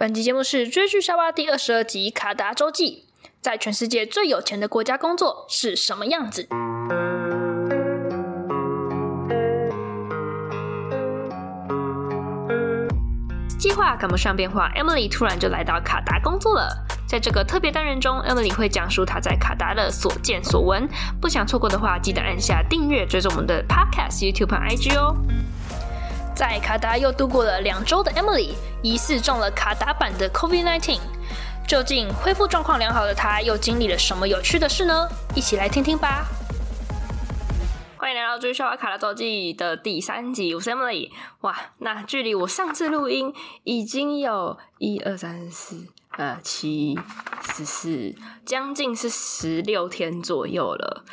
[0.00, 3.06] 本集节目是《追剧夏娃》第二十二集《卡达周记》。
[3.40, 6.46] 在全世界最有钱的国家工作是什么样子？
[13.58, 16.68] 计划赶不上变化，Emily 突然就来到卡达工作了。
[17.08, 20.88] 在这个特别单元中，Emily 会讲述她在卡达的所见所闻。
[21.20, 25.16] 不想错过的话，记得按下订阅，追踪我们的 Podcast、YouTube 和 IG 哦。
[26.38, 31.00] 在卡达又度过了两周的 Emily，疑似中了卡达版的 COVID-19。
[31.66, 35.08] 究竟恢复状况良好的她，又经历了什么有趣的事呢？
[35.34, 36.28] 一起来听听吧。
[37.96, 41.10] 欢迎来到《追剧夏娃卡达周记》的第三集，我是 Emily。
[41.40, 43.34] 哇，那距离我上次录音
[43.64, 46.96] 已经有一二三四呃七
[47.52, 48.14] 十四，
[48.46, 51.04] 将近是十六天左右了。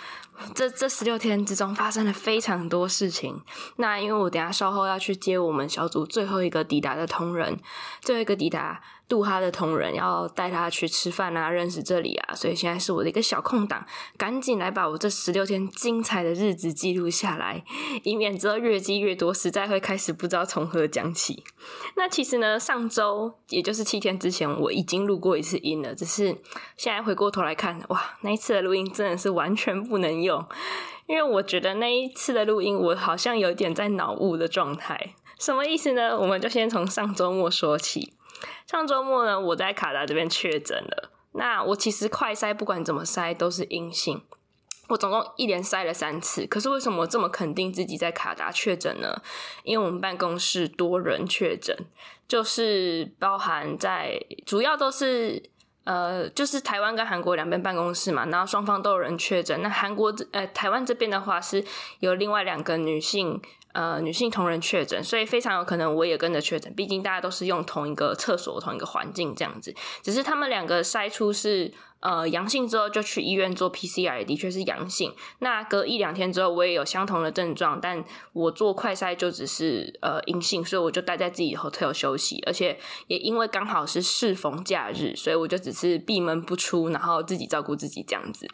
[0.54, 3.42] 这这十六天之中发生了非常多事情。
[3.78, 7.60] 那因为我等下稍后要去接我们小组最后一个抵达的同仁，
[8.02, 8.82] 最后一个抵达。
[9.08, 13.86] 杜哈的同仁要带他去吃饭啊，认识这里啊，所以现在是我的一个小空档，
[14.18, 17.64] 赶紧来把我这十六天精彩的日子记录下来，
[18.04, 21.44] 以免之后越积越多，实在会开始不知道从何讲起。
[21.96, 26.36] 那其实呢，上周也就是七天之前，我已经录过一次音了，只是
[26.76, 30.44] 现在回过头来看，哇，那一次的录音真的是完全不能用，
[31.06, 35.14] 因为我觉得那一次的录音，我好像有点在脑雾的状态。
[35.38, 36.18] 什么意思呢？
[36.18, 38.14] 我们就先从上周末说起。
[38.68, 41.12] 上周末呢，我在卡达这边确诊了。
[41.34, 44.24] 那我其实快筛不管怎么筛都是阴性，
[44.88, 46.48] 我总共一连筛了三次。
[46.48, 49.22] 可是为什么这么肯定自己在卡达确诊呢？
[49.64, 51.76] 因为我们办公室多人确诊，
[52.28, 55.50] 就是包含在主要都是
[55.84, 59.62] 呃，就是台湾跟韩国两边办公室嘛，然后双方都有人确诊。
[59.62, 61.64] 那韩国呃台湾这边的话是
[62.00, 63.42] 有另外两个女性。
[63.76, 66.74] 呃，女性同仁确诊，所以非常有可能我也跟着确诊。
[66.74, 71.72] 毕竟大家都是用同一个厕所、同一个环境这样子，只是他们两个筛出是。
[72.06, 75.12] 呃，阳性之后就去医院做 PCR，的确是阳性。
[75.40, 82.40] 那隔一两天之后，我也有相同的症状，但我做快筛就只是呃阴性，所以我就待在自己 hotel 休息。
[82.46, 88.48] 而且也因为刚好是适逢假日，所以我就只是闭门不出，然后自己照顾自己这样子。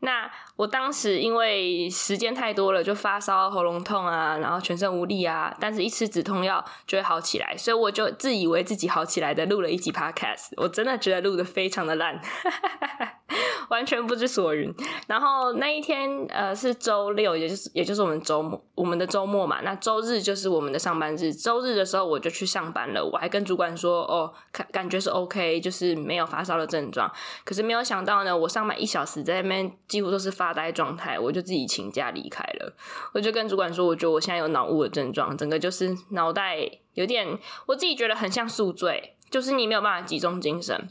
[0.00, 10.48] 那我当时因为时间太多了，就发烧、喉咙痛啊，然后全身无力啊，但是一吃止痛药就会好起来，所以我就自以为自己好起来的录了一集 podcast。
[10.56, 12.20] 我真的觉得录得非常的烂。
[13.68, 14.72] 完全不知所云。
[15.06, 19.60] 然后那一天，呃，是周六，也就是也就是我们周末，我们的周末嘛。
[19.62, 21.32] 那周日就是我们的上班日。
[21.32, 23.04] 周日的时候我就去上班了。
[23.04, 27.10] 我还跟主管说，哦，感感觉是 OK，就是没有发烧的症状。
[27.44, 32.76] 可是没有想到呢，我上班一小时，在那边几乎都是发呆状态，我就自己请假离开了。
[33.12, 36.58] 我就跟主管说，我觉得我现在有脑雾的症状，整个就是脑袋
[36.94, 37.26] 有点，
[37.66, 40.88] 我自己觉得很像宿醉，就是你没有办法集中精神。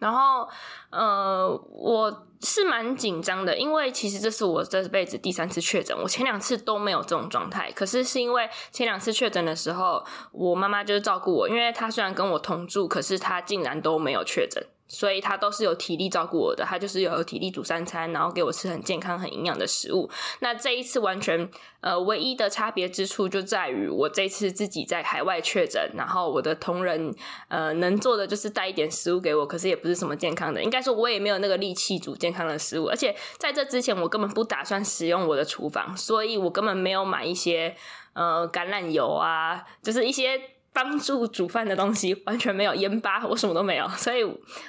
[0.00, 0.48] 然后，
[0.90, 7.70] 呃，我是蛮紧张的，因为其实这是我这辈子第三次确诊，我前两次都没有这种状态。
[7.70, 14.66] 可是是因为前两次确诊的时候，我妈妈就是照顾我，因为她虽然跟我同住，可是她竟然都没有确诊。
[14.92, 20.10] 所以他都是有体力照顾我的，他就是有体力煮三餐，然后给我吃很健康、很营养的食物。
[20.40, 21.48] 那这一次完全
[21.80, 27.14] 呃，唯一的差别之处就在于我这次自己在海外确诊，然后我的同仁
[27.46, 37.76] 呃能做的就是带一点食物给我，可是也不是什么健康的，应该说我也没有那个力气煮健康的食物，而且在这之前我根本不打算使用我的厨房，所以我根本没有买一些
[38.14, 40.40] 呃橄榄油啊，就是一些。
[40.72, 44.24] 帮助煮饭的东西完全没有，盐巴我什么都没有， 所以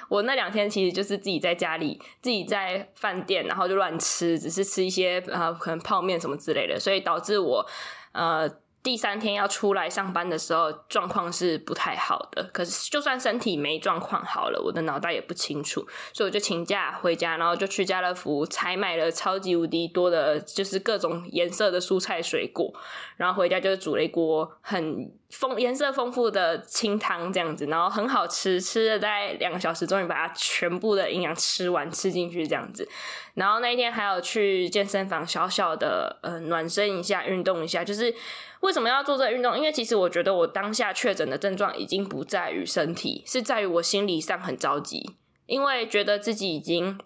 [0.08, 7.66] 我那两天其实就是自己在家里，自己在饭店，然后就乱吃，只是吃一些呃可能泡面什么之类的，所以导致我
[8.12, 8.50] 呃。
[8.84, 12.42] 第三天要出来上班的时候，状况是不太好的。
[12.52, 22.74] 可是就算身体没状况好了，我的脑袋也不清楚，所以我就请假回家，然后就去家乐福采买了超级无敌多的，就是各种颜色的蔬菜水果，
[23.16, 32.88] 然后回家就煮了一锅很丰颜色丰富的清汤这样子，然后很好吃，吃了大概两个小时，终于把它全部的营养吃完吃进去这样子。
[33.34, 38.14] 然后那一天还有去健身房小小的呃暖身一下，运动一下，就是。
[38.62, 39.58] 为什么要做这个运动？
[39.58, 46.96] 因为其实我觉得我当下确诊的症状已经不在于身体，是在于我心理上很着急，因为觉得自己已经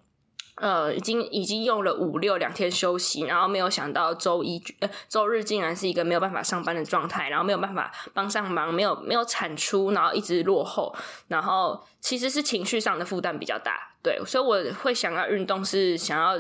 [0.57, 10.95] 呃已经已经用了五六两天休息，然后没有想到周一呃周日竟然是一个没有办法上班的状态，然后没有办法帮上忙，没有没有产出，然后一直落后，
[11.29, 13.93] 然后其实是情绪上的负担比较大。
[14.03, 16.39] 对，所以我会想要运动，是想要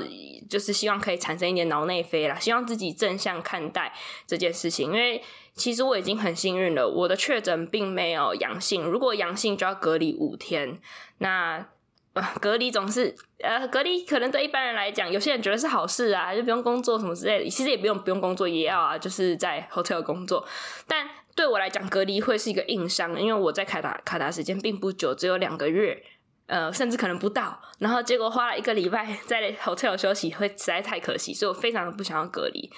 [0.49, 3.93] 就是希望可以产生一点脑内啡啦，希望自己正向看待
[4.25, 4.93] 这件事情。
[4.93, 5.21] 因为
[5.53, 10.79] 其实我已经很幸运了，我的确诊并没有阳性，如果阳性就要隔离五天。
[11.19, 11.67] 那，
[12.41, 17.51] 隔离总是呃，隔离可能对一般人来讲，有些人觉得是好事啊，就不用工作什么之类的。
[17.51, 20.47] 其实也不用不用工作，也要啊，就是在 hotel 工作。
[20.87, 26.03] 但对我来讲，隔离会是一个硬伤，因为我在卡达卡达时间并不久，只有两个月，
[26.47, 27.61] 呃，甚至可能不到。
[27.79, 32.71] 然后结果花了一个礼拜在 hotel 休息，会实在太可惜，所以我非常的不想要隔离。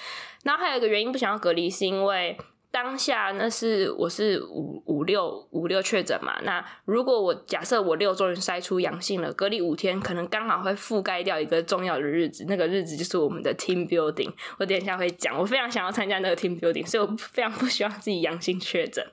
[0.43, 2.37] 然后还有一个原因不想要隔离，是因为。
[2.81, 14.33] 当下那是我是五五六五六确诊嘛，那如果我假设我六终于筛出阳性了，隔离五天可能刚好会覆盖掉一个重要的日子，那个日子就是我们的 team building。
[14.59, 19.05] 我等一下会讲，我非常想要参加那个 team building，所以我非常不希望自己阳性确诊。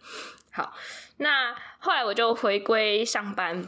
[0.51, 0.71] 好，
[1.17, 3.67] 那后来我就回归上班。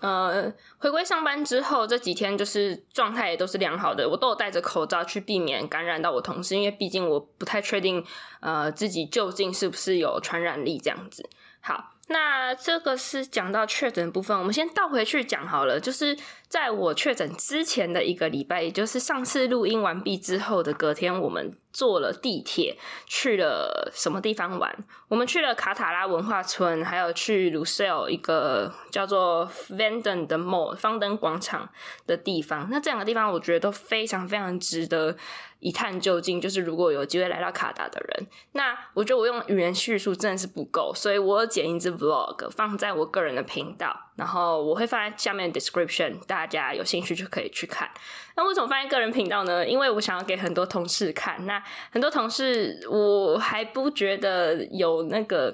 [0.00, 8.04] 呃，回归上班之后这几天就是状态也都是良好的，我都有戴着口罩去避免感染到我同事，因为毕竟我不太确定
[8.40, 11.28] 呃自己究竟是不是有传染力这样子。
[11.60, 11.94] 好。
[12.10, 15.78] 那这个是讲到确诊部分，我们先倒回去讲好了。
[15.78, 16.16] 就是
[16.48, 24.84] 在我确诊之前的一个礼拜，也就是上次录音完毕之后的隔天，我们坐了地铁去了什么地方玩？
[25.08, 31.68] 我们去了卡塔拉文化村，还有去卢塞尔一个叫做 Vendôme 的 mall 方登广场
[32.06, 32.68] 的地方。
[32.70, 35.16] 那这两个地方，我觉得都非常非常值得。
[35.60, 47.90] 一探究竟，就是如果有机会来到卡达的人，那我觉得我用语言叙述真的是不够，所以我剪一支 vlog 放在我个人的频道，然后我会放在下面 description，大家有兴趣就可以去看。
[48.36, 49.66] 那为什么放在个人频道呢？
[49.66, 55.52] 因为我想要给很多同事看，那很多同事我还不觉得有那个。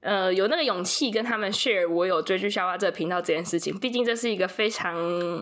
[0.00, 4.96] 呃，有那个勇气跟他们 share 我有追剧笑话这个频道这件事情，毕竟这是一个非常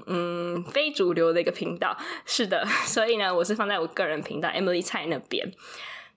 [0.07, 1.97] 嗯非主流的一个频道，
[2.27, 5.51] 是的，所以呢，我是放在我个人频道 Emily 蔡那边。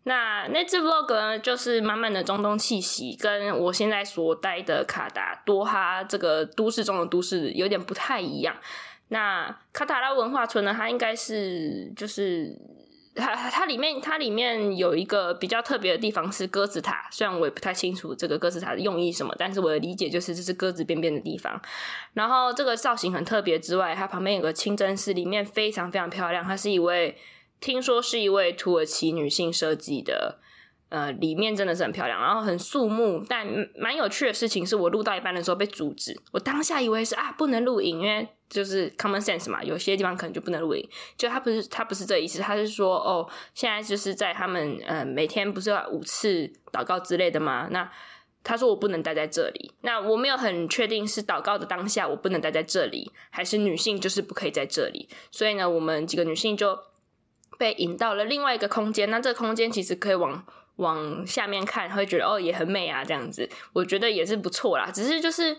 [0.03, 8.55] 那那支 vlog 呢，就是满满的中东气息，跟我现在所待的卡达多哈这个都市中的都市有点不太一样。
[9.09, 12.57] 那卡塔拉文化村呢，它应该是就是。
[13.15, 21.61] 它它里面它里面有一个比较特别的地方是鸽子塔，虽然我也不太清楚这个鸽子塔的用意什么，但是我的理解就是这是鸽子便便的地方。
[22.13, 26.43] 然后这个造型很特别之外，它旁边有个清真寺，里面非常非常漂亮。
[26.43, 27.15] 它是一位
[27.63, 30.39] 听说是一位土耳其女性设计的。
[30.89, 36.15] 呃，里面真的是很漂亮，然后很肃穆，但蛮有趣的事情是我录到一半的时候被阻止。
[36.31, 40.87] 我当下以为是啊，不能录影，因为就是 common sense 嘛，有些地方可能就不能录影。
[41.17, 47.67] 就他不是他不是这意思，他是说哦，现在就是在他们呃每天不是要五次祷告之类的吗？
[47.71, 47.91] 那
[48.43, 55.09] 他说我不能待在这里，那我没有很确定是祷告的当下我不能待在这里，还是女性就是不可以在这里。
[55.31, 56.77] 所以呢，我们几个女性就
[57.57, 59.09] 被引到了另外一个空间。
[59.09, 60.43] 那这个空间其实可以往。
[60.77, 64.89] 往下面看会觉得哦，也很美啊，这样子，我觉得也是不错啦。
[64.91, 65.55] 只是就是，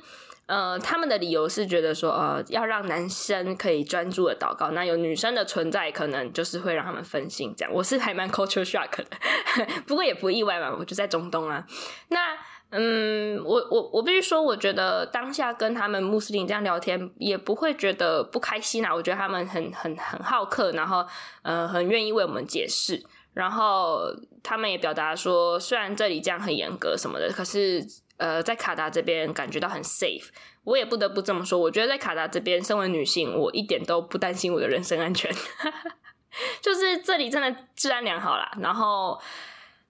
[0.47, 7.55] 呃，他们的理由是觉得说，呃，要让男生可以专注的祷告，那有女生的存在，可能就是会让他们分心。
[7.57, 9.07] 这样，我是还蛮 culture shock 的，
[9.87, 11.65] 不过也不意外嘛，我就在中东啊。
[12.09, 12.37] 那，
[12.77, 18.93] 嗯，我我我必须说，我觉得当下跟他们穆斯林这样聊天，也不会觉得不开心啊。
[18.93, 21.07] 我觉得他们很很很好客，然后
[21.43, 23.01] 呃，很愿意为我们解释。
[23.33, 24.13] 然后
[24.43, 27.81] 他们也表达说，虽然这里这样很严格什么的，可是
[28.17, 30.31] 呃，在卡达这边感觉到很 safe。
[30.65, 35.33] 我也不得不这么说，我觉得在卡达这边，身为女性，我一点都不担心我的人身安全，
[36.61, 38.51] 就是这里真的治安良好啦。
[38.61, 39.21] 然后。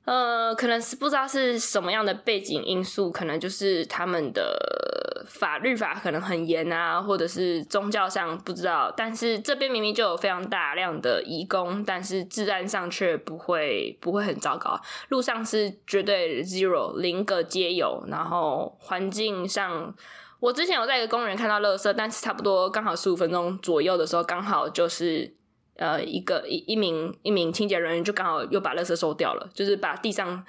[0.04, 8.92] 呃，可能是不知道是什么样的背景因素，可能就是他们的法律法可能很严啊，或者是宗教上不知道。
[8.94, 18.04] 但是这边明明就有非常大量的移工，但是治安上却不会不会很糟糕，路上是绝对 zero 零个皆有。
[18.08, 19.94] 然后环境上，
[20.38, 25.34] 我之前有在一个公园看到垃圾，但是差不多刚好十五分钟左右的时候，刚好就是。
[25.76, 30.44] 呃，一个一一名一名清洁人员就刚好又把垃圾收掉了，就是把地上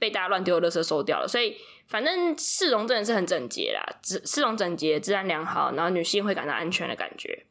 [0.00, 1.28] 被大家乱丢的垃圾收掉了。
[1.28, 7.46] 所以反正市容真的是很整洁啦，市市容整洁，治安良好，然后女性会感到安全的感觉。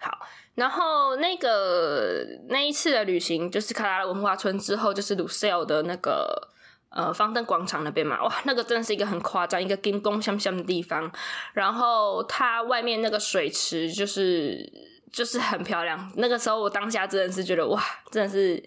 [0.00, 0.18] 好，
[0.56, 6.50] 然后那个那一次的旅行就是卡拉文化村之后，就是卢塞尔的那个
[6.90, 11.08] 呃方登广场那边嘛，哇，那个真的是一个很夸张，一个金光闪闪的地方。
[11.54, 14.95] 然后它外面那个水池就是。
[15.12, 16.12] 就是很漂亮。
[16.16, 18.62] 那个时候，我当下真的是觉得哇，真的是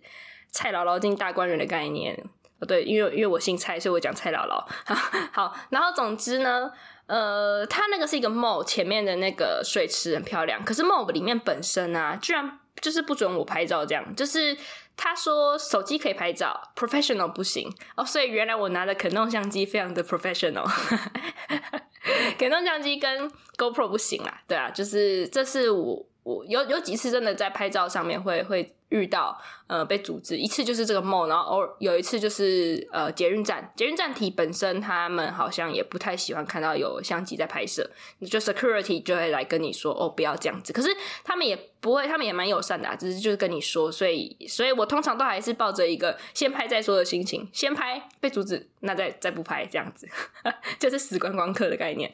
[0.52, 2.18] 蔡姥姥进大观园的概念。
[2.60, 4.64] 哦，对，因为因为我姓蔡，所以我讲蔡姥姥。
[5.32, 6.70] 好，然后总之呢，
[7.08, 14.58] 呃，它那个是一个 mall，前面的那个水池很漂亮，可是 mall 里面本身啊，居然就是不准我拍照，这样就是。
[15.02, 28.74] 他说手机可以拍照，professional 不行哦，所以原来我拿的 Canon 相机非常的 professional，Canon 相机跟 GoPro 不行啦，对啊，就是这是我我有有几次真的在拍照上面会会。
[28.90, 37.88] 遇到呃被阻止一次就是这个 mall，然后偶尔有一次就是呃捷运站，捷运站体本身他们好像也不太喜欢看到有相机在拍摄，
[38.28, 40.90] 就 security 就会来跟你说哦不要这样子，可是
[41.24, 50.10] 他们也不会，他们也蛮友善的，只是就是跟你说，所以所以我通常都还是抱着一个先拍再说的心情，先拍被阻止，那再再不拍这样子，
[50.80, 52.12] 就是死观光客的概念，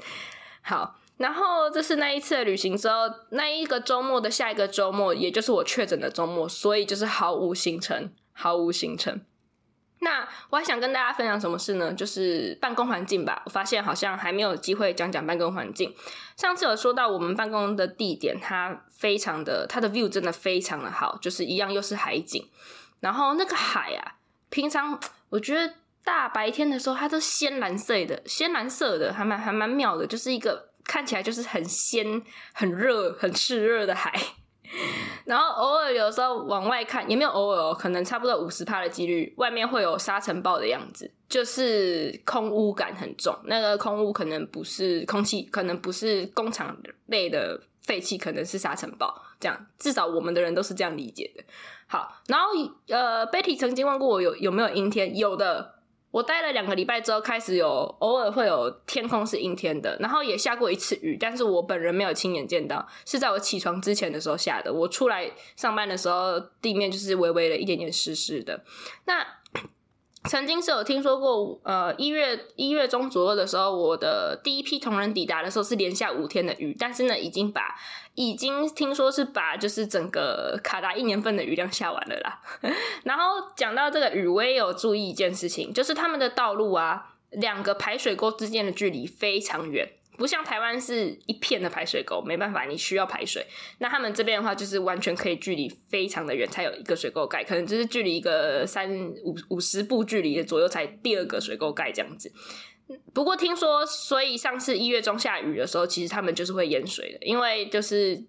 [0.62, 1.00] 好。
[1.18, 9.22] 然后这是那一次的旅行之后，那一个周末的下一个周末，也就是我确诊的周末，所以就是毫无行程，毫无行程。
[10.02, 11.94] 那我还想跟大家分享什么事呢？
[11.94, 13.42] 就是办公环境吧。
[13.46, 15.96] 我发现好像还没有机会讲讲办公环境。
[16.36, 22.46] 上次有说到我们办公的地点，它非常的，它的 view 真的非常的好，就是一样又是海景。
[23.00, 24.16] 然后那个海啊，
[24.50, 30.72] 平常 我觉得大白天的时候，它都鲜蓝色的，鲜蓝色的，还蛮还蛮妙的，就是一个。
[30.86, 32.22] 看起来就是很鲜、
[32.54, 34.14] 很热、很炽热的海，
[35.26, 43.36] 然后偶尔有时候往外看，也没有偶尔哦，可能差不多五十帕的几率，外面会有沙尘暴的样子，就是空污感很重。
[43.46, 46.78] 那个空污可能不是空气，可能不是工厂
[47.08, 49.22] 类的废气，可能是沙尘暴。
[49.40, 51.44] 这样，至少我们的人都是这样理解的。
[51.88, 52.48] 好，然后
[52.88, 55.75] 呃，Betty 曾经问过我有有没有阴天，有的。
[56.16, 57.68] 我待了两个礼拜之后，开始有
[58.00, 64.72] 偶尔会有天空是阴天的，然后也下过一次雨，但是我本人没有亲眼见到，是在我起床之前的时候下的。
[64.72, 68.64] 我出来上班的时候，地面就是微微的一点点湿湿的。
[69.04, 69.28] 那
[70.28, 77.76] 曾经是有听说过，呃，一月一月中左右的时候，我的第一批同仁抵达的时候是连下五天的雨，但是呢，已经把
[78.16, 82.42] 已经听说是把就是整个卡达一年份的雨量下完了啦。
[83.04, 83.24] 然后
[83.56, 89.88] 讲到这个雨，我也有注意一件事情，就是他们的道路啊，两个排水沟之间的距离非常远。
[90.18, 93.46] 不像台湾是一片的排水沟，没办法，你需要排水。
[93.80, 98.90] 那他们这边的话，就是完全可以距离非常的远，才有一个水沟盖，可能就是距离一个三
[99.24, 102.32] 五五十步距离的左右，才第二个水沟盖这样子。
[103.14, 108.24] 不过听说，所以上次一月中下雨的时候，其实他们就是会淹水的，因为就是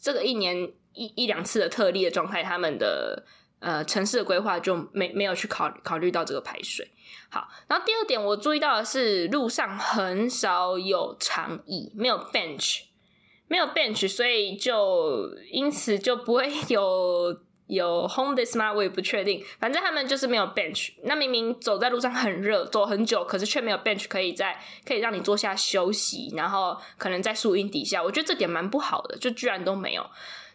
[0.00, 3.24] 这个一年一一两次的特例的状态，他们的。
[3.62, 6.90] 呃，城市的规划就没没有去考考虑到这个排水。
[7.30, 12.80] 好，然后第二点我注意到的是，路上很少有长椅，没有 bench，
[13.46, 18.72] 没有 bench，所以就因此就不会有有 homeless 吗？
[18.72, 19.42] 我也不确定。
[19.60, 20.90] 反正他们就是没有 bench。
[21.04, 28.02] 那明明走在路上很热，走很久，可是却没有 bench 可以在可以让你坐下休息，然后可能在树荫底下。
[28.02, 30.04] 我觉得这点蛮不好的，就居然都没有。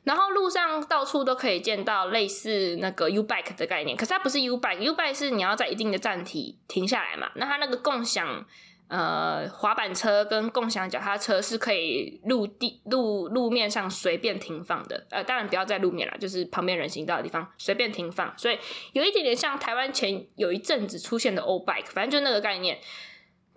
[0.07, 7.29] 然后路上到处都可以见到类似那个 U bike 的概念，可是它不是 U bike，U bike 是你要在一定的站体停下来嘛。
[7.35, 8.45] 那它那个共享
[8.87, 18.33] 呃滑板车跟共享脚踏车是可以陆地路路面上随便停放的，呃，当然不要在路面啦，就是旁边人行道的地方随便停放。
[18.37, 18.57] 所以
[18.93, 22.79] 有一点点像台湾前有一阵子出现的 O bike，反正就那个概念。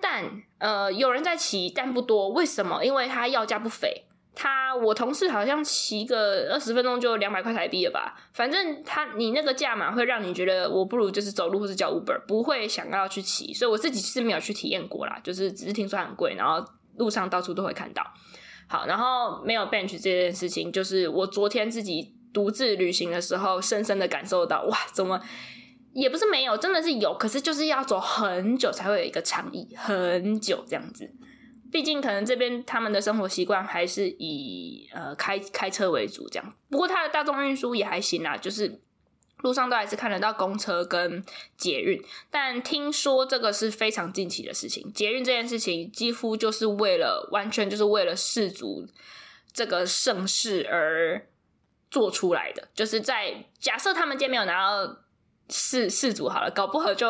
[0.00, 2.30] 但呃有人在骑，但不多。
[2.30, 2.84] 为什么？
[2.84, 4.06] 因为它要价不菲。
[4.34, 8.16] 他我同事好像骑个二十分钟就两百块台币了吧？
[8.32, 13.52] 反正他你那个价码会让你觉得我不如就是走路或是叫 Uber，不会想要去骑。
[13.52, 16.64] 所以我自己是没有去体验过啦，就是只是听说很贵，然后
[16.96, 18.02] 路上到处都会看到。
[18.68, 25.20] 好，然后没有 bench 这件事情，就是我昨天自己独自旅行的时候，深深的感受到，哇，怎么
[25.92, 31.10] 也不是没有，真的是有，可是就是要走很久才会有一个长椅，很久这样子。
[31.70, 38.80] 毕竟可能这边他们的生活习惯还是以呃开开车为主这样，不过它的大众运输也还行啦，就是
[39.38, 41.24] 路上都还是看得到公车跟
[41.56, 42.02] 捷运。
[42.30, 48.86] 但听说这个是非常近期的事情，捷运这件事情几乎就是为了完全就是为了世足
[49.52, 51.26] 这个盛世而
[51.90, 54.96] 做出来的，就是在假设他们今天没有拿到
[55.48, 57.06] 世世足好了，搞不好就。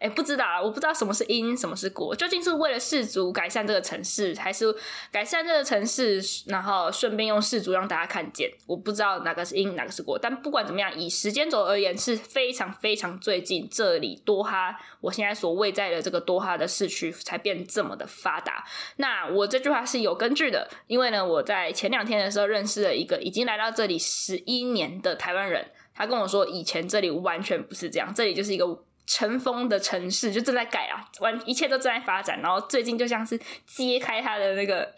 [0.00, 4.74] 哎，不知道，我不知道什么是因，什么是果，究竟是为了世族改善这个城市，还是
[5.12, 8.50] 改善这个城市，然后顺便用世族让大家看见？
[8.66, 10.18] 我不知道哪个是因，哪个是果。
[10.18, 13.68] 但不管怎么样，以时间轴而言，是非常非常最近。
[13.70, 18.64] 这里多哈，我现在所位在的这个多哈的市区才变这么的发达。
[18.96, 28.82] 那我这句话是有根据的，因为呢，我在前两天的时候认识了一个已经来到这里十一年的台湾人，他跟我说，以前这里完全不是这样，这里就是一个。
[29.12, 33.36] 尘封的城市就正在改啊，完一切都正在发展，然后最近就像是
[33.66, 34.88] 揭开它的那个，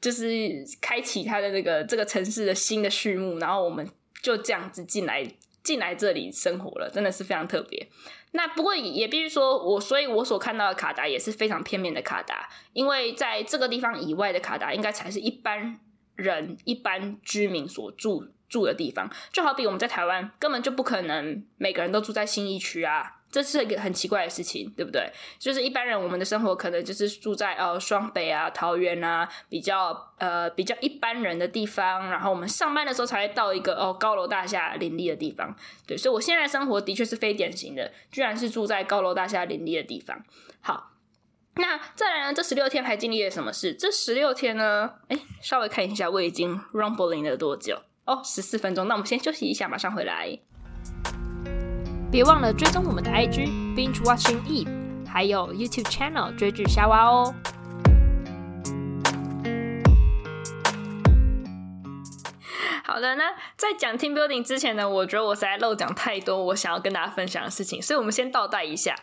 [0.00, 0.26] 就是
[0.80, 3.88] 开启它的那个这个城市的新的序幕，然后我们
[4.20, 5.24] 就这样子进来
[5.62, 7.88] 进来这里生活了，真的是非常特别。
[8.32, 15.78] 那不过也必须说，我所以我所看到的卡达也是非常片面的卡达，因为在这个地方以外的卡达，应该才是一般
[16.16, 19.08] 人、一般居民所住住的地方。
[19.32, 23.12] 就好比我们在台湾，根本就不可能每个人都住在新义区啊。
[23.30, 25.10] 这是一个很奇怪的事情，对不对？
[25.38, 32.08] 就是一般人，我们的生活可能就是住在呃双北啊、桃园啊，比较呃比较一般人的地方。
[32.08, 35.54] 然后我们上班的时候才会到一个哦高楼大厦林立的地方。
[35.86, 40.24] 对，所以我现在生活的确是非典型的，居然是住在高楼大厦林立的地方。
[40.60, 40.92] 好，
[41.56, 42.32] 那再来呢？
[42.32, 43.74] 这十六天还经历了什么事？
[43.74, 44.94] 这十六天呢？
[45.08, 47.82] 哎，稍微看一下，我已经 rumbling 了多久？
[48.06, 48.86] 哦，十四分钟。
[48.88, 50.38] 那我们先休息一下，马上回来。
[52.16, 53.46] 别忘了追踪我们的 IG
[53.76, 57.34] Binge Watching Eve，还有 YouTube Channel 追剧夏娃哦。
[62.82, 63.24] 好的，那
[63.58, 68.96] 在讲 Team Building 之前呢，我觉得我实在漏讲太多我想要跟大家分享的事情，所以我们先倒带一下，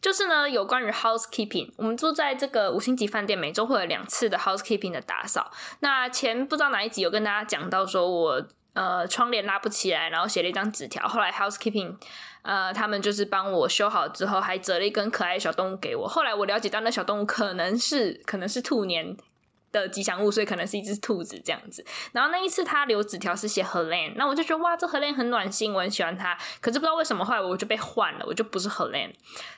[0.00, 5.52] 就是呢有关于 Housekeeping，我们住在这个五星级饭店，每周会有两次的 Housekeeping 的打扫。
[5.78, 11.94] 那前不知道哪一集有跟大家讲到说我呃窗帘拉不起来，然后写了一张纸条，后来 Housekeeping。
[12.46, 16.06] 呃，他们就是帮我修好之后，还折了一根可爱小动物给我。
[16.06, 19.16] 后来我了解到，那小动物可能是可能是兔年
[19.80, 21.84] 的吉祥物，所以可能是一只兔子这样子。
[22.12, 26.36] 然后那一次他留纸条是写 Helen，那我就觉得哇，这 Helen 很暖心，我很喜欢他。
[26.60, 29.12] 可是不知道为什么后来我就被换了，我就不是 Helen。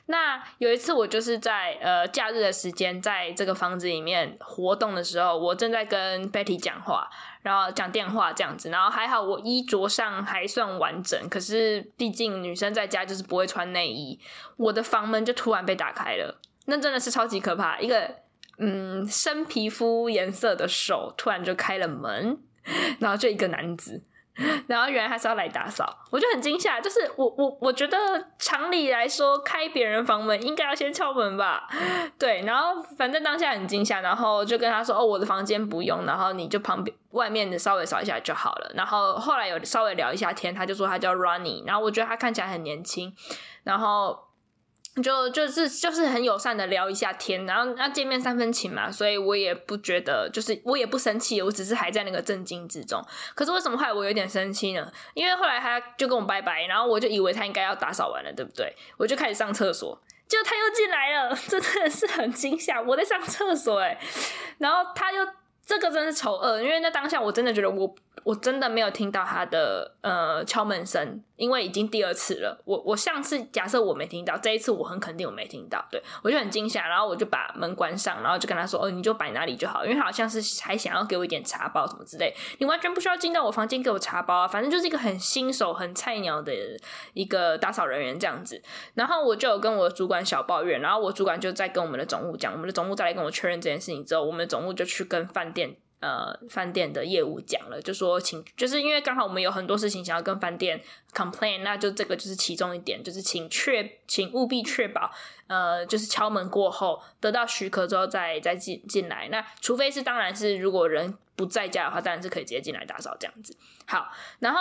[0.06, 7.08] 那有一次我就是在呃假日的时间，在这个房子里面活动的时候，我正在跟 Betty 讲话。
[7.40, 14.18] 然后讲电话这样子，然后还好我衣着上还算完整，可是毕竟女生在家就是不会穿内衣，
[14.56, 18.16] 我的房门就突然被打开了，那真的是超级可怕，一个
[18.58, 22.38] 嗯深皮肤颜色的手突然就开了门，
[22.98, 24.02] 然后就一个男子。
[24.68, 26.80] 然后原来他是要来打扫，我就很惊吓。
[26.80, 27.96] 就是我我我觉得
[28.38, 31.68] 常理来说，开别人房门应该要先敲门吧？
[32.16, 32.42] 对。
[32.42, 43.12] 然后反正当下很惊吓，然后就跟他说：“哦，我的房间不用，然后你就旁边外面的稍微扫一下就好了。”然后后来有稍微聊一下天，他就说他叫 Ronnie，然后我觉得他看起来很年轻，
[43.64, 44.27] 然后。
[45.02, 53.02] 就就是就是很友善的聊一下天，然后那见面三分情嘛，所以我也不觉得，就是我也不生气，我只是还在那个震惊之中。
[53.34, 54.90] 可是为什么后来我有点生气呢？
[55.14, 58.74] 因为后来他就跟我拜拜，然后我就以为他应该要打扫完了，对不对？
[58.96, 62.80] 我就开始上厕所，结果他又进来了， 真的是很惊吓。
[62.80, 63.98] 我在上厕所哎，
[64.58, 65.26] 然后他又
[65.68, 67.94] 这个真是丑恶，因为那当下我真的觉得我。
[68.24, 72.60] 我真的没有听到他的呃敲门声，因为已经第二次了。
[72.66, 86.52] 我我上次假设我没听到，这一次我很肯定我没听到，对，我就很惊吓，然后我就把门关上，然后就跟他说：“哦，你就摆哪里就好。”因为好像是还想要给我一点茶包什么之类，你完全不需要进到我房间给我茶包啊，反正就是一个很新手、很菜鸟的
[87.14, 88.60] 一个打扫人员这样子。
[88.94, 95.57] 然后我就有跟我主管小抱怨，然后我主管就在跟我们的总务讲，我们的总务再来跟我确认这件事情之后，我们的总务就去跟饭店。
[95.58, 100.80] 店呃，饭店的业务讲了，就说请，就是因为刚好我们有很多事情想要跟饭店
[101.12, 105.10] complain，那就这个就是其中一点，就是请确，请务必确保，
[105.48, 109.28] 呃，就是敲门过后得到许可之后再再进进来。
[109.32, 113.56] 那除非是，当然是如果人不在家的话，当然是可以直接进来打扫这样子。
[113.86, 114.60] 好，然后。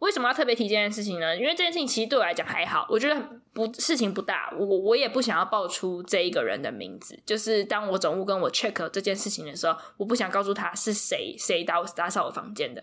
[0.00, 1.36] 为什么要特别提这件事情呢？
[1.36, 3.20] 因为这件事情其实对我来讲还好，我觉得
[3.52, 7.18] 不事情不大，我我也不想要报出这一个人的名字。
[7.26, 12.82] 就是当我总务跟我 check 这件事情的时候，我不想告诉他是谁谁打打扫我房间的。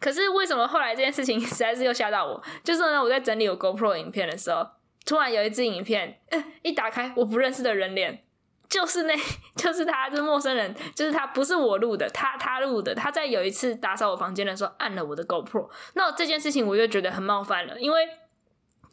[0.00, 2.42] 可是为什么后来这件事情 实在是又吓到我？
[2.64, 4.66] 就是呢，我在整理我 GoPro 影片的时候，
[5.04, 8.25] 突然有一支影片，呃，一打开我不认识的人脸。
[8.68, 9.14] 就是那，
[9.56, 12.94] 就是他，就是陌生人，就是他，不是我录的，他他录的。
[12.94, 18.08] 他在有一次打扫我房间的时候按了我的 GoPro，那这件事情我就觉得很冒犯了，因为。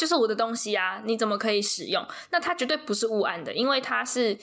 [0.03, 2.05] 就是我的东西啊，你怎么可以使用？
[2.29, 4.37] 那它绝对不是误按的，因为它是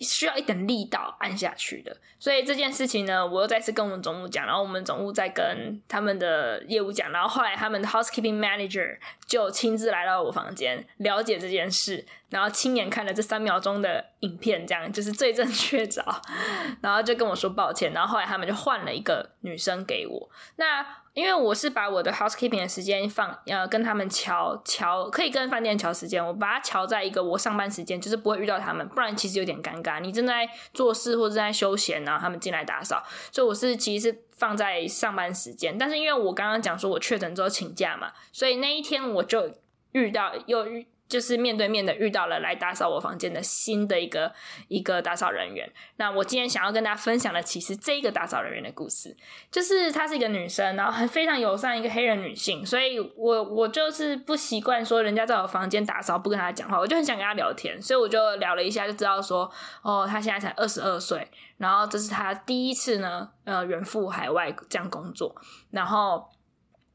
[0.00, 1.96] 需要一点力道按下去的。
[2.18, 16.02] 所以这件事情呢，我又再次跟我们总务讲，然后我们总务再跟他们的业务讲，然后后来他们的 housekeeping manager 就亲自来到我房间了解这件事，然后亲眼看了这三秒钟的影片，这样就是罪证确凿，
[16.82, 20.28] 然后就跟我说抱歉，然后后来他们就换了一个女生给我。
[20.56, 20.84] 那
[21.16, 29.98] 因为我是把我的 housekeeping 的时间放，呃，跟他们调调，可以跟饭店调时间，我把它调在一个我上班时间，就是不会遇到他们，不然其实有点尴尬。
[29.98, 33.02] 你正在做事或者正在休闲，然后他们进来打扫，
[33.32, 35.78] 所以我是其实是放在上班时间。
[35.78, 39.50] 但是因为我刚刚讲说我确诊之后请假嘛，所以那一天我就
[39.92, 44.32] 遇到又遇就是面对面的遇到了来打扫我房间的新的一个
[44.68, 45.70] 一个打扫人员。
[45.96, 49.16] 那我今天想要跟大家分享的，其实这一个打扫人员的故事，
[49.50, 52.64] 就是她是一个女生，然后很非常友善，一个黑人女性。
[52.66, 59.50] 所以我我就是不习惯说人家在我房间打扫不跟她讲话，我就很想跟她聊天，所以我就聊了一下，就知道说
[59.82, 65.34] 哦，她现在才二十二岁，然后这是她第一次呢，呃，远赴海外这样工作，
[65.70, 66.28] 然后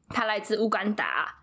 [0.08, 1.38] 她来自乌干达。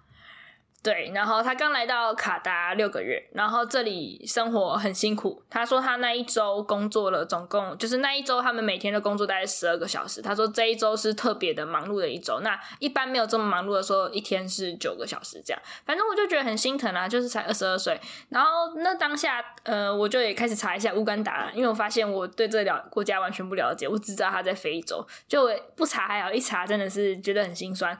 [0.82, 5.44] 对，然后他刚来到卡达六个月，然后这里生活很辛苦。
[5.50, 10.22] 他说他那一周工作了，总共就是那一周他们每天的工作大概十二个小时。
[10.22, 15.62] 他说这一周是特别的忙碌的一周，那一般没有这么忙碌的时候，一天是九个小时这样。
[15.86, 18.00] 反正我就觉得很心疼啊，就是才二十二岁。
[18.30, 28.00] 然后那当下，呃，我就也开始查一下乌干达，因为我发现我对这了国家完全不了解，我只知道他在非洲，就不查还好，一查真的是觉得很心酸。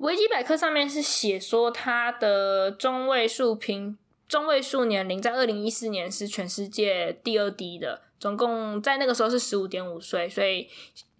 [0.00, 10.68] 维基百科上面是写说，他的中位数平中位数年龄在二零一四年是全世界第二低的，总共在那个时候是十五点五岁，所以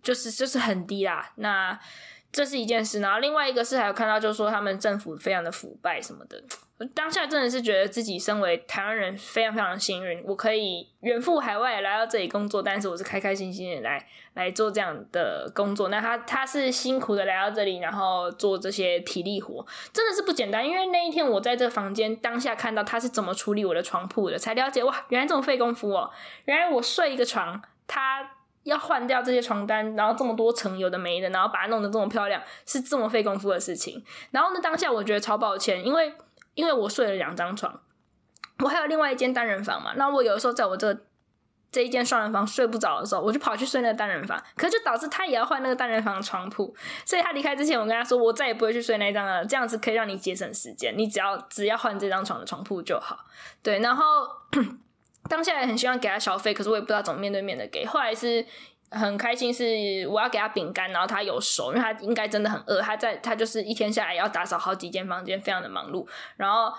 [0.03, 1.33] 就是就是很低啦。
[1.37, 1.79] 那
[2.33, 6.43] 这是一件事，然后另外一个是还有看到就是说他们政府非常的腐败什么的。
[6.95, 15.91] 当下真的是觉得自己身为台湾人非常非常幸运，我可以远赴海外来到这里工作，但是我是开开心心的来来做这样的工作。
[15.91, 20.67] 那他他是辛苦的来到这里，然后做这些体力活，真的是不简单。
[20.67, 26.11] 因为那一天我在这个房间当下看到他是怎么处理我的床铺的，才了解哇，原来这么费功夫哦！
[26.47, 28.27] 原来我睡一个床，他
[28.63, 34.03] 要换掉这些床单，然后这么多层有的没的，然后把它弄得这么漂亮，是这么费功夫的事情。
[34.31, 36.15] 然后呢，当下我觉得超抱歉，因为。
[36.55, 37.81] 因为我睡了两张床，
[38.59, 39.93] 我还有另外一间单人房嘛。
[39.97, 40.95] 那我有的时候在我这
[41.73, 46.75] 这一间双人房睡不着的时候，我就跑去睡那个单人房，可就导致他也要换那个单人房的床铺。
[47.05, 49.45] 所以他离开之前，我跟他说，我再也不会去睡那张了。
[49.45, 53.25] 这样子可以让你节省时间，你只要只要换这张床的床铺就好。
[53.63, 54.05] 对，然后
[55.31, 57.87] 当下也很希望给他小费，可是我也不知道怎么面对面的给。
[57.87, 58.45] 后来是。
[58.91, 62.81] 很开心是我要给他饼干，然后他有熟，因为他应该真的很饿。
[62.81, 66.07] 他在他就是一天下来要打扫好几间房间，非常的忙碌。
[66.37, 66.73] 然后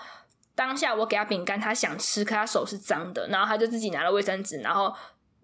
[0.54, 4.94] 当下我给他饼干，他想吃，可他手是脏的，然后他就自己拿了卫生纸，然后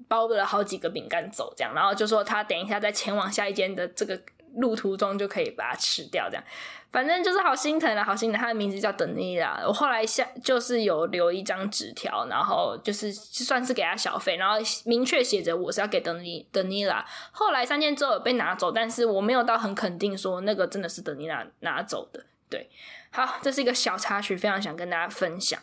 [0.07, 4.21] 包了好几个饼干走，这样，然后就说他等一下再前往下一间的这个
[4.57, 6.45] 路途中就可以把它吃掉，这样。
[6.91, 8.41] 反正就是好心疼啊，好心疼。
[8.41, 9.63] 他的名字叫德尼拉。
[9.67, 14.57] 我后来下就是有留一张纸条，然后就是算是给他小费，然后
[14.87, 17.05] 明确写着我是要给德尼德尼拉。
[17.31, 22.25] 后来三天之后被拿走，但是我没有到很肯定说那个真的是德尼拉拿走的。
[22.49, 22.71] 对，
[23.11, 25.61] 好，这是一个小插曲，非常想跟大家分享。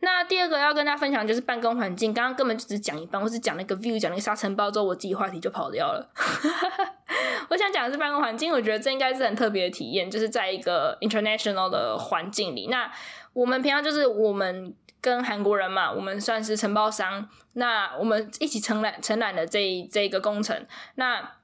[0.00, 6.10] 那第二个要跟大家分享就是办公环境，刚刚根本就只讲一半，我只讲那个 view，讲那个沙尘暴之后，我自己话题就跑掉了。
[7.50, 12.68] 我想讲的是办公环境，我觉得这应该是很特别的体验，就是在一个 international 的环境里。
[12.68, 12.90] 那
[13.32, 20.66] 我们平常就是我们跟韩国人嘛，我们算是承包商，那我们一起承揽承揽的这这一个工程。
[20.94, 21.36] 那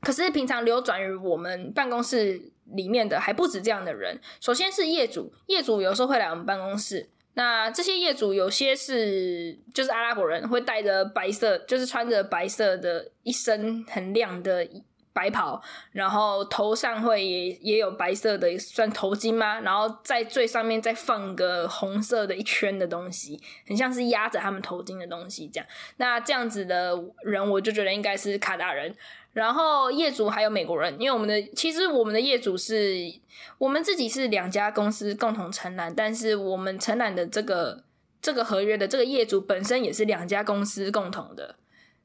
[0.00, 7.08] 可是平常流转于我们办公室里面的还不止这样的人，首先是业主，业主有时候会来我们办公室。
[7.34, 14.68] 那这些业主有些是就是阿拉伯人，会带着白色，就是穿着白色的一身很亮的
[15.12, 15.60] 白袍，
[15.92, 19.60] 然后头上会也也有白色的算头巾吗？
[19.60, 25.66] 然后在最上面再放个红色的一圈的东西，很像是压着他们头巾的东西这样。
[25.98, 28.94] 那这样子的人，我就觉得应该是卡达人。
[29.32, 33.10] 然后业主还有美国人，因为我们的其实我们的业主是
[33.56, 37.82] 我们自己是两家公司共同承揽，但是我们承揽的这个
[38.20, 41.56] 这个合约的这个业主本身也是两家公司共同的，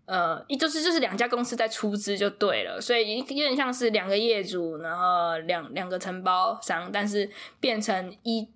[0.07, 8.49] 呃，一就是就是两家公司在出资就对了，所以有点像是两个业主，然后两两个承包商，但是变成一。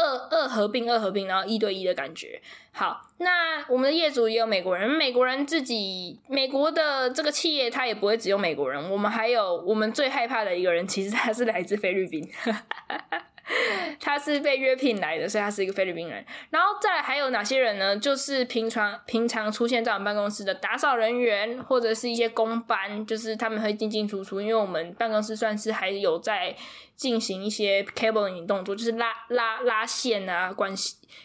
[0.00, 2.40] 二二合并，二合并，然后一对一的感觉。
[2.70, 8.88] 好，那我们的业主也有美国人，美国人自己，美国的这个企业，他也不会只有美国人。
[8.92, 12.24] 我们还有我们最害怕的一个人，其实他是来自菲律宾。
[14.00, 16.24] 他是被约聘来的，所以他是一个菲律宾人。
[16.50, 17.96] 然后再还有哪些人呢？
[17.96, 24.40] 就是平常平常出现在我们办公室的打扫人员，或者是一些工班，就是他们会进进出出。
[24.40, 26.54] 因为我们办公室算是还有在
[26.94, 30.72] 进行一些 cabling 动作，就是拉拉拉线啊，管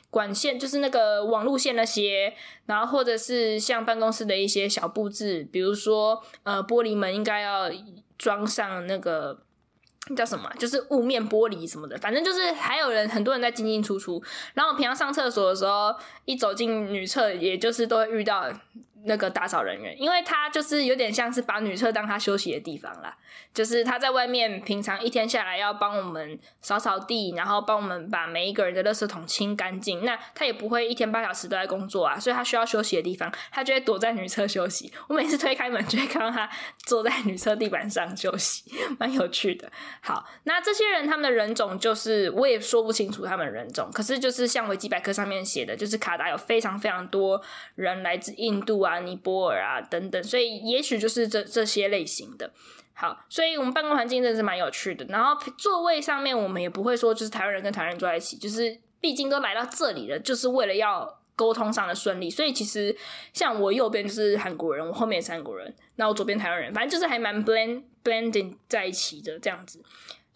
[0.10, 2.34] 管线，就是那个网路线那些。
[2.66, 7.70] 然后或者是像办公室的一些小布置，比如说呃，玻璃门应该要
[8.18, 9.43] 装上那个。
[10.16, 10.52] 叫什么？
[10.60, 14.22] 就是雾面玻璃什么的，反正就是还有人，很多人在进进出出。
[14.54, 18.52] 然后我平常上厕所的时候，一走进女厕，也就是都会遇到
[19.06, 23.16] 那个打扫人员，因为他就是有点像是把女厕当他休息的地方啦，
[23.54, 30.06] 就是他在外面平常一天下来要帮我们扫扫地，然后帮我们把每一个人的垃圾桶清干净。
[30.06, 34.92] 那他也不会一天八小时都在工作啊，所以他需要休息的地方，他就会躲在女厕休息。
[35.08, 36.50] 我每次推开门就会看到他
[36.86, 38.64] 坐在女厕地板上休息，
[38.98, 39.70] 蛮有趣的。
[40.02, 47.42] 好，那这些人他们的人种就是我也说不清楚他们人种，可是就是像维基百科上面写的，就是卡达有非常非常多
[47.76, 48.93] 人来自印度啊。
[49.00, 52.52] 尼泊尔啊，等等，所以也许就是这这些类型的。
[52.96, 55.04] 好，所以我们办公环境真的是蛮有趣的。
[55.10, 62.30] 然后座位上面，我们也不会说就是台湾人跟台湾人坐在一起，就是毕竟都来到这里了，就是为了要沟通上的顺利。
[62.30, 62.96] 所以其实
[63.34, 69.84] 像我右边就是韩国人，我后面也是韩国人，那我左边台湾人，反正就是还蛮 blend blending 在一起的这样子。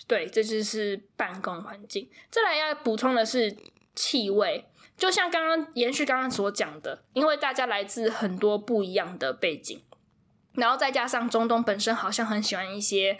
[0.07, 2.09] 对，这就是办公环境。
[2.31, 3.55] 再来要补充的是
[3.95, 4.65] 气味。
[4.97, 9.79] 就像刚刚延续刚刚所讲的，因为大家来自很多不一样的背景，
[10.53, 13.17] 然后再加上中东本身好像很喜欢一些，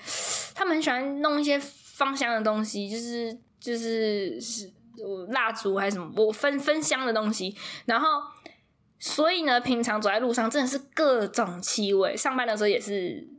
[0.55, 4.73] 他们很喜欢弄一些芳香的东西，就是就是是
[5.29, 8.07] 蜡烛还是什么，我分分香的东西，然后
[8.99, 13.36] 所以呢，平常走在路上真的是各种气味，上班的时候也是。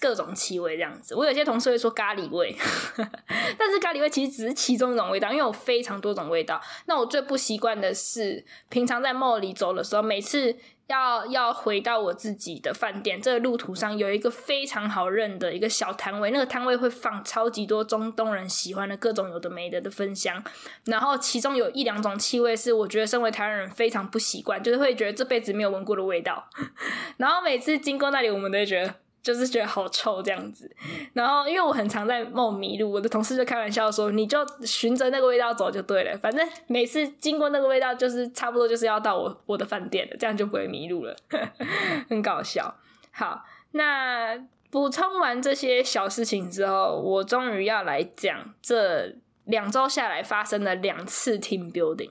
[0.00, 2.56] 各种气味这样子，我有些同事会说咖喱味，
[3.58, 6.60] 但是咖喱味其实只是其中一种味道，因为有非常多种味道。
[6.86, 20.42] 那我最不习惯的是，平常在梦里走的时候，每次要要回到我自己的饭店，这个路途上有一个非常好认的一个小摊位，那个摊位会放超级多中东人喜欢的各种有的没的的芬香，
[20.84, 26.48] 然后其中有一两种气味是我觉得身为台湾人非常不习惯，就是会觉得这辈子没有闻过的味道。
[27.18, 28.94] 然后每次经过那里，我们都会觉得。
[29.24, 30.70] 就是觉得好臭这样子，
[31.14, 41.16] 然后因为我很常在梦迷路，我的同事就开玩笑说：“你就循着那个味道走就对了，反正每次经过那个味道，就是差不多就是要到我我的饭店了，这样就不会迷路了。
[42.10, 42.76] ”很搞笑。
[43.12, 44.36] 好，那
[44.70, 49.10] 补充完这些小事情之后，我终于要来讲这
[49.44, 52.10] 两周下来发生的两次 team building。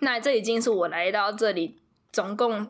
[0.00, 1.78] 那这已经是我来到这里
[2.12, 2.68] 总共。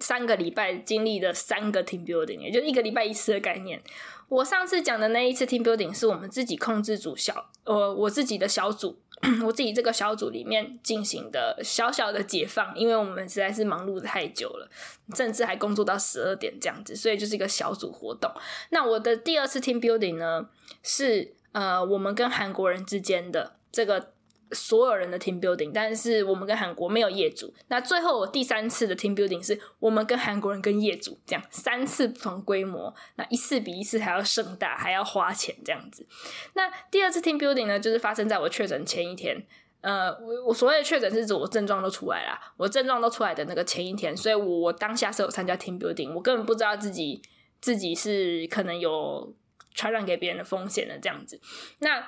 [0.00, 3.80] 三个礼拜经历了三个 team building，也就一个礼拜一次的概念。
[4.28, 8.98] 我上次讲的那一次 team building 是我们自己控制组小，呃，我自己的小组，
[9.44, 14.68] 我自己这个小组里面进行的小小的解放，因为我们实在是忙碌的太久了，
[15.14, 18.30] 甚至还工作到十二点这样子，所以就是一个小组活动。
[18.70, 20.48] 那我的第二次 team building 呢，
[20.82, 24.13] 是呃，我们跟韩国人之间的这个。
[24.54, 27.52] 所有人的 team building，但是我们跟韩国没有业主。
[27.68, 36.06] 那最后我第三次的 team building 是我们跟韩国人跟业主这样三次不同规模，那一次比一次还要盛大，还要花钱这样子。
[36.54, 39.44] 那第二次 team building 呢，就是发生在我确诊前一天。
[39.80, 47.20] 呃，我我所谓的确诊是指我症状都出来了，我症状都出来的那个前一天，所以我我当下是有参加 team building，我根本不知道自己
[47.60, 49.34] 自己是可能有
[49.74, 51.38] 传染给别人的风险的这样子。
[51.80, 52.02] 那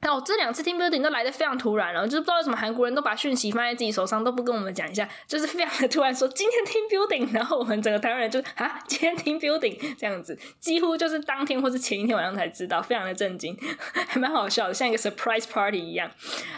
[0.00, 13.56] 那我这两次 team building 都来得非常突然了，就是不知道为什么韩国人都把讯息放在自己手上，都不跟我们讲一下，就是非常的突然说今天 team building， 然后我们整个台湾人就啊，今天 team building 这样子，几乎就是当天或是前一天晚上才知道，非常的震惊，
[14.06, 16.10] 还蛮好笑的，像一个 surprise party 一样。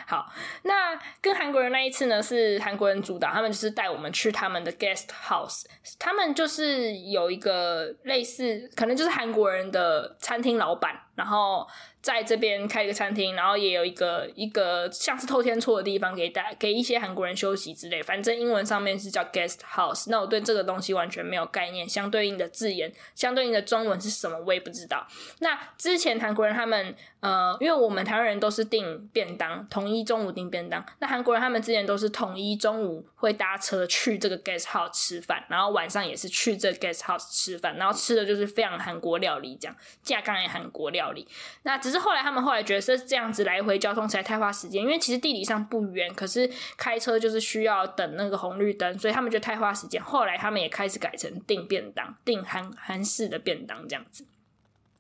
[0.07, 0.27] 好，
[0.65, 5.65] 那跟韩国人那一次呢，是韩国人主导，他们就是带我们去他们的 guest house，
[5.99, 11.69] 他们就是有一个类似，可能就是韩国人的餐厅老板，然后。
[12.03, 18.03] 在这边开一个餐厅，然后也有一个一个像是透天厝的地方给大给一些韩国人休息之类。
[18.03, 20.07] 反正英文上面是叫 guest house。
[20.09, 25.07] 那我对这个东西完全没有概念，相对应的字眼，相对应的中文是什么我也不知道。
[25.41, 30.83] 那之前韩国人他们呃，因为我们台湾人都是订便当，统一中午订便当。
[31.01, 41.29] 那韩国人他们之前都是统一中午会搭车去这个 guest house 吃饭，然后晚上也是去这 guest house 吃饭，然后吃的就是非常韩国料理，这样架杠也韩国料理。
[41.65, 50.03] 那只是后来他们后来觉得是这样子来回交通实在太花时间，因为其实地理上不远，可是开车就是需要等那个红绿灯，所以他们觉得太花时间。
[50.03, 54.25] 后来他们也开始改成订便当，订韩韩式的便当这样子。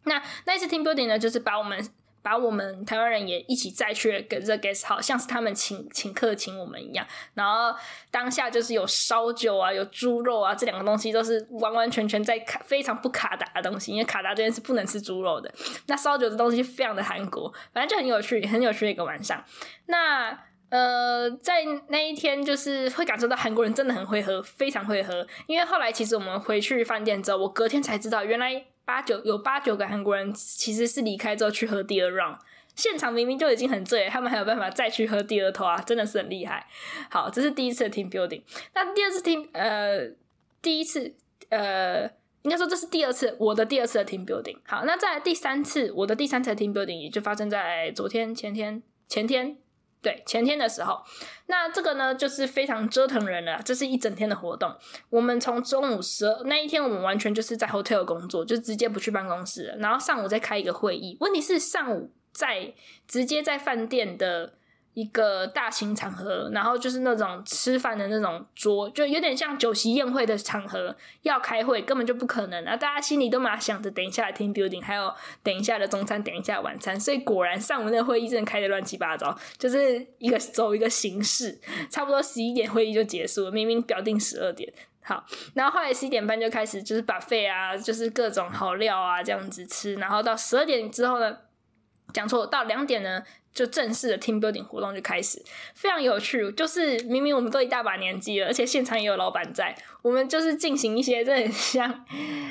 [0.04, 1.82] 那那一次 team building 呢，就是把我们。
[2.22, 7.06] 把我们台湾人也一起再去给这 guest，好像是他们请请客请我们一样。
[7.34, 7.74] 然后
[8.10, 15.52] 当下就是有烧酒啊，有猪肉啊，这两个东西都是完完全全在卡非常不卡达的东西，因为卡达这边是不能吃猪肉的。
[15.86, 19.42] 那烧酒的东西非常的韩国，反正就很有趣，很有趣的一个晚上。
[19.86, 25.26] 那呃，在那一天就是会感受到韩国人真的很会喝，非常会喝。
[25.46, 28.66] 因为后来其实我们回去饭店之后，我隔天才知道原来。
[28.90, 32.36] 八九有八九个韩国人其实是离开之后去喝第二 round，
[32.74, 36.66] 现场明明就已经很醉，他们还有办法再去喝第二头啊，真的是很厉害。
[37.08, 38.42] 好，这是第一次的 team building。
[38.74, 40.10] 那第二次 team 呃
[40.60, 41.14] 第一次，
[41.50, 42.02] 呃，
[42.42, 44.56] 应该说这是第二次，我的第二次的 team building。
[44.66, 49.56] 好，那在第三次，我的第三次的 team building 也就发生在昨天、前天、前天。
[50.02, 51.02] 对，前天的时候，
[51.46, 53.60] 那这个呢，就是非常折腾人了。
[53.64, 54.74] 这是一整天的活动，
[55.10, 61.16] 我们从中午十二那一天，我们完全就是在 hotel 工作，就直接不去办公室了，然后上午再开一个会议。
[61.20, 62.72] 问题是上午在
[63.06, 64.54] 直接在饭店的。
[64.94, 72.76] 一个大型场合，然后就是那种吃饭的那种桌，就有点像酒席宴会的场合，要开会根本就不可能啊！
[72.76, 75.12] 大家心里都嘛想着等一下的 team building，还有
[75.44, 84.70] 等一下的中餐，等一下晚餐，所以果然上午那会议真的开得乱七八糟，就是一个走一个形式，差不多十一点会议就结束了，明明表定十二点。
[85.02, 85.24] 好，
[85.54, 91.36] 然后后来十一点半就开始就是把费啊，就是各种好料啊这样子吃，然后到十二点之后呢，
[92.12, 93.22] 讲错，到两点呢。
[93.52, 95.42] 就正式的 team building 活动就开始，
[95.74, 96.50] 非常有趣。
[96.52, 102.04] 就是明明我们都一大把年纪了，而且现场也有老板在，我们就是进行一些这很像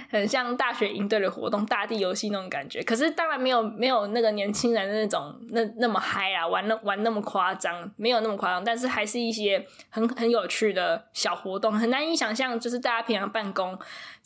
[0.10, 2.82] 很像大学营队的活动，大地游戏那种感觉。
[2.84, 8.64] 可是当然没有没有那个年轻人的那种那那么嗨啊，玩那玩那么夸张，没有那么夸张。
[8.64, 13.78] 但是还是一些很很有趣的小活动，很难以想象，就是大家平常办公，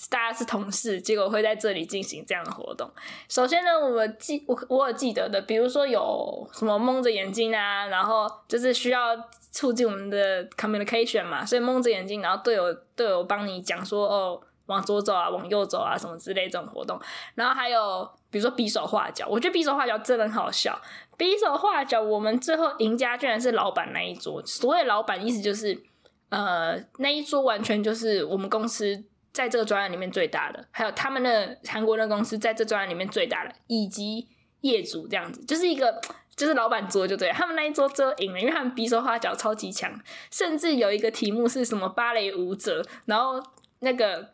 [0.10, 2.90] 大家是同事，结果会在这里进行这样的活动。
[3.28, 6.50] 首先呢，我记我我有记得的，比如说有。
[6.54, 9.16] 什么蒙着眼睛啊，然后就是需要
[9.52, 16.99] 促进我们的 communication 嘛，所以蒙着眼睛，然后队友都有帮你讲说哦，往左走啊，往右走啊，什么之类这种活动。
[17.36, 20.79] 然后还有比如说比手画脚，我觉得比手画脚真的很好笑。
[21.17, 24.41] 比手画脚，我们最后赢家居然是老板那一桌。
[24.45, 25.84] 所谓老板意思就是，
[26.29, 34.27] 呃，那一桌完全就是我们公司在这个专案里面最大的，还有他们的韩国的公司在这专案里面最大的，以及
[34.62, 36.01] 业主这样子，就是一个。
[36.36, 39.91] 就是老板桌就对，他们那一桌最后赢了，因为他们比手画脚超级强，
[40.32, 43.41] 甚至有一个题目是什么芭蕾舞者，然后
[43.80, 44.34] 那个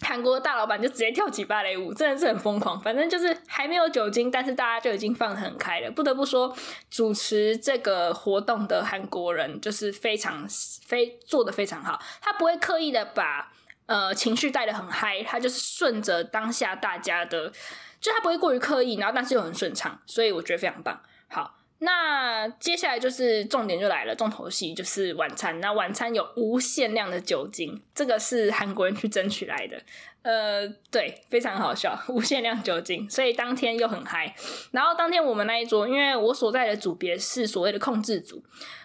[0.00, 2.80] 韩国大老板就直接跳起芭蕾舞，真的是很疯狂。
[2.80, 5.90] 反正就是还没有酒精，但是大家就已经放得很开了。
[5.90, 6.54] 不得不说，
[6.90, 10.46] 主持这个活动的韩国人就是非常
[10.86, 13.52] 非做的非常好，他不会刻意的把
[13.86, 17.52] 呃情绪带的很嗨，他就是顺着当下大家的，
[18.00, 21.00] 就他不会过于刻意，然后但是又很顺畅，所以我觉得非常棒。
[21.34, 25.58] 好，那接下来就是重点就来了，重头戏就是晚餐。
[25.58, 29.82] 那晚餐有无限量的酒精，这个是韩国人去争取来的。
[30.22, 34.32] 呃，对，非常好笑，无限量酒精，所以当天又很嗨。
[34.70, 38.44] 然后当天我们那一桌，因为我所在的组别是所谓的控制组，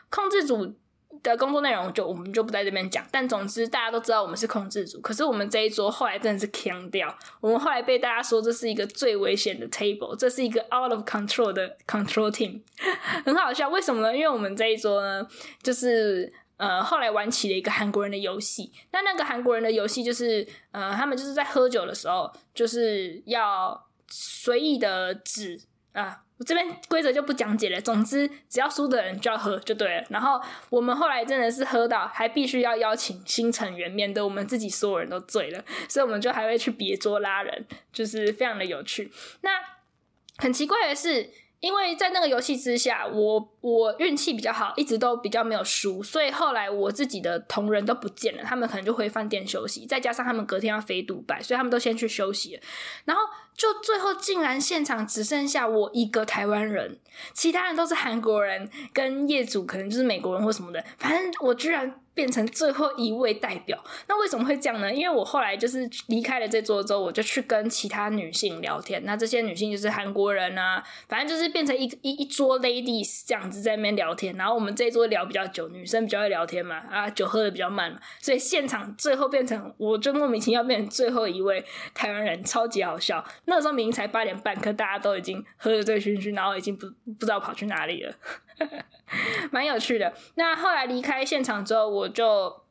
[0.10, 0.74] 控制组。
[1.23, 4.99] 的工作内容就我们就不在这边讲，但总之大家都知道我们是控制组。
[5.01, 12.62] 可是我们这一桌后来真的是锵掉，我们后来被大家说这是一个最危险的 table，这是一个 out of control 的 control team，
[13.25, 13.69] 很好笑。
[13.69, 14.15] 为什么呢？
[14.15, 15.27] 因为我们这一桌呢，
[15.62, 18.71] 就是呃后来玩起了一个韩国人的游戏。
[18.91, 25.60] 那那个韩国人的游戏就是呃他们就是在喝酒的时候就是要随意的指
[26.00, 26.24] 啊。
[26.38, 27.82] 我这边规则就不讲解了。
[27.82, 30.08] 总之，只要输的人就要喝就对了。
[30.08, 35.62] 然后我们后来真的是喝到，还必须要邀请新成员，免得我们自己所有人都醉了。
[35.90, 39.12] 所以我们就还会去别桌拉人，就是非常的有趣。
[39.42, 39.50] 那
[40.38, 49.86] 很奇怪的是，因为在那个游戏之下，我我运气比较好，一直都比较没有输，所以后来我自己的同仁都不见了，他们可能就回饭店休息。
[49.86, 52.62] 再加上他们隔天要飞杜拜，所以他们都先去休息了。
[53.04, 53.24] 然后。
[53.60, 56.98] 就最后竟然现场只剩下我一个台湾人，
[57.34, 62.00] 其他人都是韩国人，跟业主可能就是美国人或什么的，反正我居然。
[62.12, 64.93] 变成最后一位代表，那为什么会这样呢？
[64.93, 69.02] 因为我后来就是离开了这桌之后，我就去跟其他女性聊天。
[69.06, 74.36] 那这些女性就是韩国人啊，反正就是变成一一一桌 ladies 这样子在那边聊天。
[74.36, 83.24] 然后我们这一桌聊比较久，女生比较会聊天嘛，啊，酒喝的比较慢嘛，所以现场最后变成我就莫名其妙变成最后一位台湾人，超级好笑。
[83.50, 86.88] 那时候明明才八点半，可大家都已经喝得醉醺醺，然后已经不
[87.20, 88.14] 不知道跑去哪里了。
[89.52, 90.14] 蛮有趣的。
[90.36, 92.62] 那后来离开现场之后，我就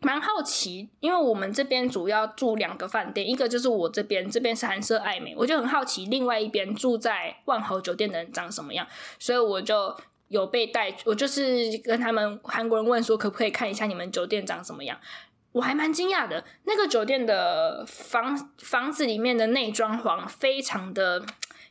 [0.00, 8.86] 蛮好奇，因为我们这边主要住两个饭店，一个就是我这边，这边是韩舍艾美，我就很好奇，另外一边住在万豪酒店的人长什么样，
[9.18, 9.94] 所以我就
[10.28, 14.98] 有被带，我就是跟他们韩国人问说，可不可以看一下你们酒店长什么样？
[15.52, 21.24] 我还蛮惊讶的，那个酒店的房房子里面的内装潢非常的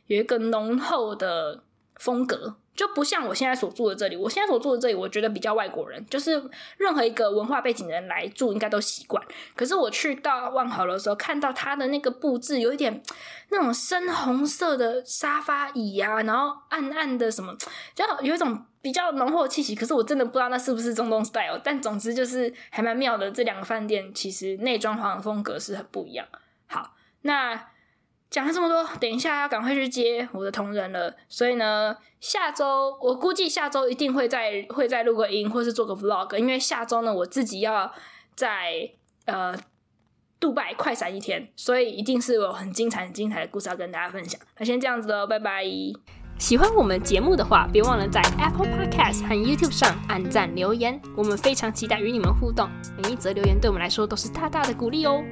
[0.06, 1.62] 有一个浓厚的
[1.96, 2.56] 风格。
[2.72, 6.42] 就不像我现在所住的这里，我现在所住的这里，我觉得比较外国人，就是
[6.78, 9.22] 任何一个文化背景的人来住，应该都习惯。
[9.54, 13.02] 可是我去到万豪的时候，看到它的那个布置，有一点
[13.50, 17.54] 那种深红色的沙发椅啊，然后暗暗的什么，
[17.94, 21.60] 就有一种比较浓厚的气息，可是我真的不知道那是不是中东 style。
[21.62, 26.26] 但总之就是还蛮妙的，这两个饭店其实内装潢的风格是很不一样。
[26.66, 27.68] 好，那
[28.30, 31.14] 讲了这么多，等一下要赶快去接我的同仁了。
[31.28, 37.92] 所以呢，下周我估计下周一定会再会再录个音，或是做个 vlog，因为下周呢我自己要
[38.34, 38.90] 在
[39.26, 39.54] 呃
[40.38, 44.40] 杜拜快闪一天，所以一定是有很精彩、很精彩的故事要跟大家分享。
[44.56, 45.64] 那先这样子喽，拜拜。
[46.40, 52.66] 喜欢我们节目的话，别忘了在 Apple Podcast 和 YouTube 上按赞留言，我们非常期待与你们互动。
[52.96, 55.22] 每一则留言对我们来说都是大大的鼓励哦。